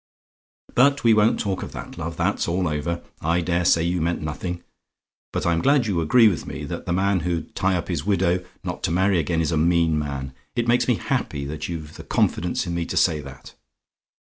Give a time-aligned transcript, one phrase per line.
[0.73, 4.19] "But we won't talk of that, love that's all over: I dare say you meant
[4.23, 4.63] nothing.
[5.31, 8.43] But I'm glad you agree with me, that the man who'd tie up his widow
[8.63, 10.33] not to marry again, is a mean man.
[10.55, 13.53] It makes me happy that you've the confidence in me to say that.